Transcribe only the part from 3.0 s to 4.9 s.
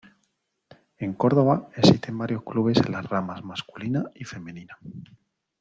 ramas masculina y femenina.